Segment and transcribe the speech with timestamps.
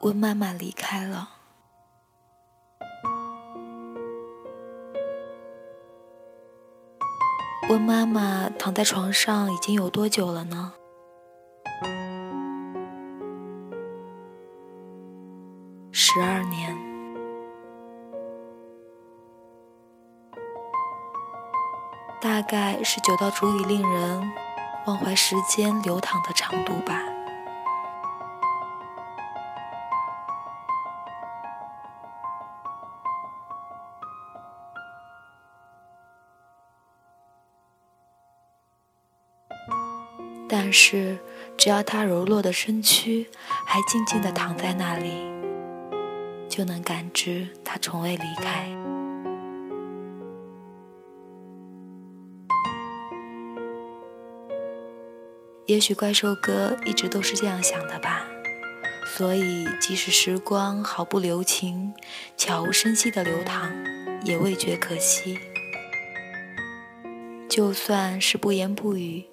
[0.00, 1.28] 温妈妈离开了。
[7.68, 10.72] 温妈妈躺在床上已经有多久了呢？
[15.92, 16.76] 十二年。
[22.22, 24.32] 大概是久到足以令人
[24.86, 27.19] 忘怀时间流淌的长度吧。
[40.70, 41.18] 是，
[41.56, 43.26] 只要他柔弱的身躯
[43.66, 45.12] 还静静地躺在那里，
[46.48, 48.68] 就能感知他从未离开。
[55.66, 58.26] 也许怪兽哥一直都是这样想的吧，
[59.16, 61.94] 所以即使时光毫不留情、
[62.36, 63.70] 悄无声息地流淌，
[64.24, 65.38] 也未觉可惜。
[67.50, 69.24] 就算是不言不语，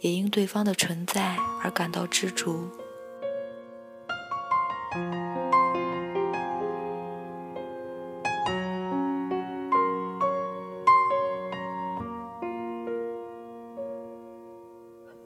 [0.00, 2.70] 也因对方的存在而感到知足。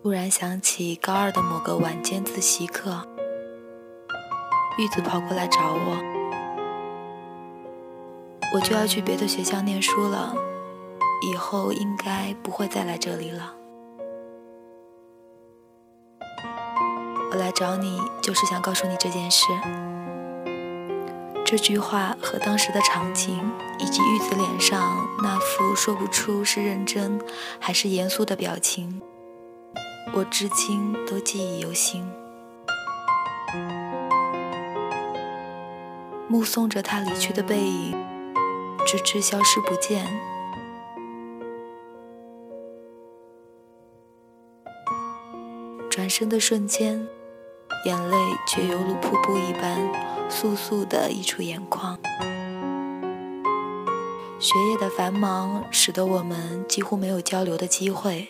[0.03, 3.07] 突然想起高二的某个晚间自习课，
[4.77, 5.97] 玉子跑过来找我，
[8.53, 10.50] 我就要去别的学校念书了。
[11.21, 13.55] 以后应该不会再来这里了。
[17.33, 19.47] 我来找你就是想告诉你这件事。
[21.45, 23.39] 这句话和当时的场景，
[23.79, 27.21] 以及玉子脸上那副说不出是认真
[27.59, 29.03] 还是严肃的表情，
[30.13, 32.09] 我至今都记忆犹新。
[36.29, 37.97] 目送着他离去的背影，
[38.87, 40.07] 直至消失不见。
[46.11, 47.07] 身的瞬间，
[47.87, 48.17] 眼泪
[48.49, 49.79] 却犹如瀑布一般
[50.29, 51.97] 簌簌地溢出眼眶。
[54.41, 58.29] 学业的繁忙使得我们几乎没有交流的机会，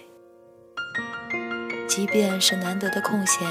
[1.88, 3.48] 即便是难得的空闲，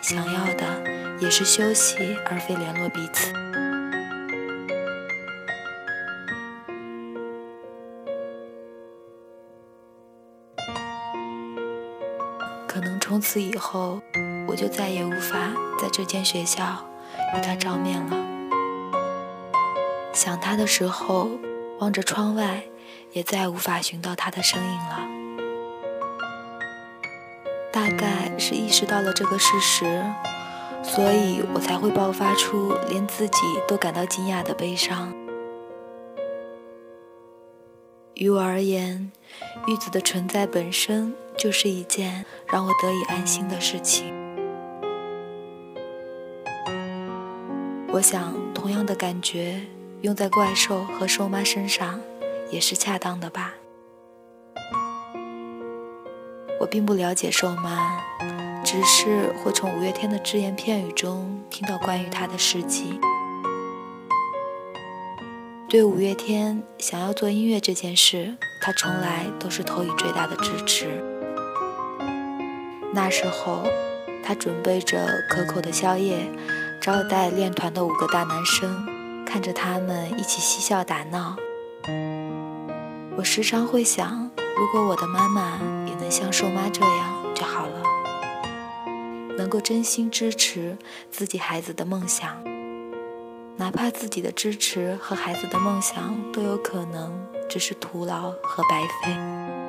[0.00, 0.84] 想要的
[1.20, 3.41] 也是休息而非联络彼此。
[12.72, 14.00] 可能从此以后，
[14.48, 16.82] 我就再也无法在这间学校
[17.36, 18.16] 与他照面了。
[20.14, 21.28] 想他的时候，
[21.80, 22.62] 望着窗外，
[23.12, 25.00] 也再无法寻到他的身影了。
[27.70, 30.02] 大概是意识到了这个事实，
[30.82, 35.12] 所以我才会爆发出连自己都感到惊讶的悲伤。
[38.14, 39.12] 于我而言，
[39.66, 44.14] 玉子的存在本身就是一件让我得以安心的事情。
[47.88, 49.60] 我想，同样的感觉
[50.02, 52.00] 用在怪兽和兽妈身上
[52.52, 53.54] 也是恰当的吧。
[56.60, 58.00] 我并不了解兽妈，
[58.64, 63.00] 只是会从五月天的只言片语中听到关于她的事迹。
[65.68, 71.11] 对五月天想要做音乐这件事，他从来都是投以最大的支持。
[72.94, 73.62] 那时候，
[74.22, 76.30] 他准备着可口的宵夜，
[76.80, 81.36] 招待练团的五个大男生，看着他们一起嬉笑打闹。
[83.16, 87.82] 我时常会想，如果我的妈妈也能像瘦妈这样就好了，
[89.38, 90.76] 能够真心支持
[91.10, 92.44] 自己孩子的梦想。
[93.56, 99.61] 哪怕自己的支持和孩子的梦想都有可能只是徒劳和白费。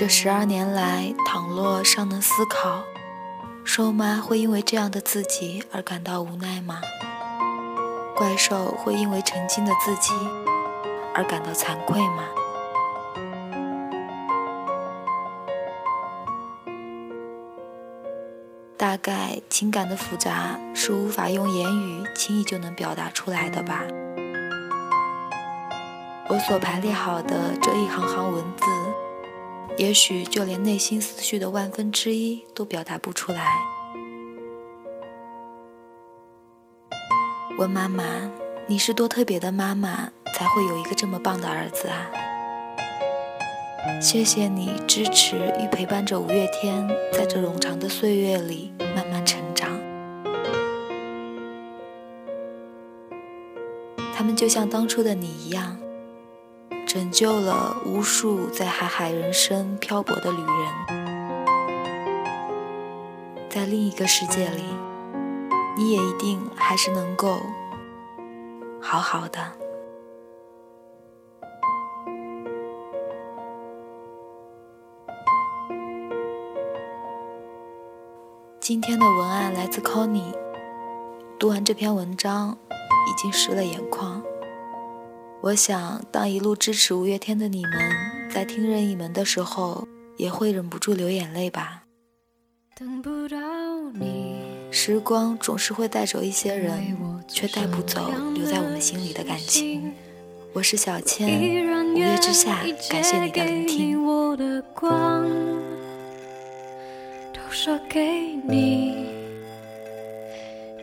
[0.00, 2.84] 这十二年来，倘若尚能思考，
[3.66, 6.80] 兽妈会因为这样的自己而感到无奈吗？
[8.16, 10.14] 怪兽会因为曾经的自己
[11.14, 12.24] 而感到惭愧吗？
[18.78, 23.82] 大概情感的复杂是无法用言语轻易就能表达出来的吧。
[26.30, 28.64] 我所排列好的这一行行文字，
[29.80, 33.46] 也许就连内心思绪的万分之一都表达不出来。
[37.56, 38.30] 问妈妈
[38.66, 42.10] 你是多特别的妈妈才会有一个这么棒的儿子啊。
[43.98, 49.80] 谢谢你支持与陪伴着五月天在这冗长的岁月里慢慢成长。
[54.14, 55.78] 他们就像当初的你一样
[56.92, 60.74] 拯救了无数在海海人生漂泊的旅人。
[63.48, 64.64] 在另一个世界里，
[65.76, 67.38] 你也一定还是能够
[68.80, 69.52] 好好的。
[78.58, 80.34] 今天的文案来自 Conny，
[81.38, 82.58] 读完这篇文章，
[83.08, 84.20] 已经湿了眼眶。
[85.42, 87.72] 我想，当一路支持五月天的你们
[88.30, 89.88] 在听任意门的时候，
[90.18, 91.84] 也会忍不住流眼泪吧。
[94.70, 96.96] 时光总是会带走一些人，
[97.26, 99.92] 却带不走留在我们心里的感情。
[100.52, 101.40] 我是小千，
[101.94, 104.00] 五月之下，感谢你的聆听。
[107.52, 109.06] 说给你，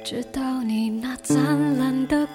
[0.04, 2.28] 直到你那灿烂的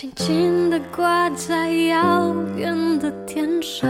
[0.00, 3.86] 轻轻地挂在遥远的天上。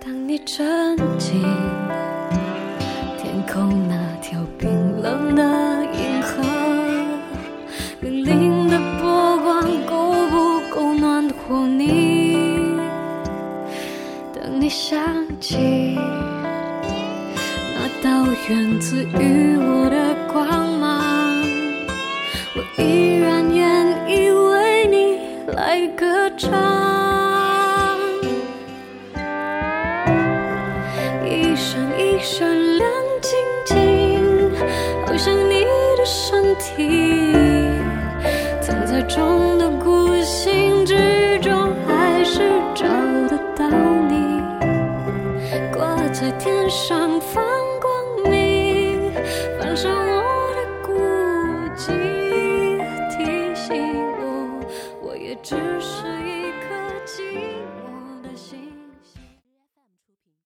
[0.00, 1.40] 当你沉浸
[3.16, 4.68] 天空那条冰
[5.00, 6.42] 冷的银河，
[8.02, 12.76] 粼粼的波光够不够暖和你？
[14.34, 14.98] 等你想。
[15.40, 15.94] 起
[17.76, 19.53] 那道源自于
[26.36, 26.50] 唱。
[31.24, 32.90] 一闪一闪亮
[33.20, 33.32] 晶
[33.64, 34.50] 晶，
[35.06, 35.64] 好像你
[35.96, 37.32] 的身体，
[38.60, 42.40] 藏在众多孤星之中，还是
[42.74, 42.84] 找
[43.28, 43.68] 得到
[44.08, 44.42] 你。
[45.72, 47.44] 挂在天上放